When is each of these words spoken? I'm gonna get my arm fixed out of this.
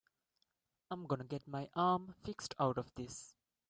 I'm 0.89 1.05
gonna 1.05 1.25
get 1.25 1.47
my 1.47 1.69
arm 1.75 2.15
fixed 2.23 2.55
out 2.59 2.79
of 2.79 2.91
this. 2.95 3.35